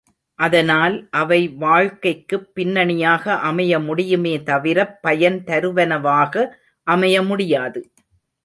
அதனால் 0.39 1.09
அவை 1.11 1.47
வாழ்க்கைக்குப் 1.57 2.47
பின்னணியாக 2.53 3.35
அமைய 3.41 3.79
முடியுமே 3.79 4.37
தவிரப் 4.39 4.97
பயன் 5.01 5.39
தருவனவாக 5.43 6.33
அமையமுடியாது. 6.87 7.81